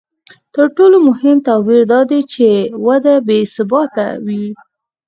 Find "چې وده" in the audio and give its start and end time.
2.33-3.15